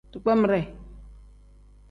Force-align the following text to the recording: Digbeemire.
Digbeemire. 0.13 0.61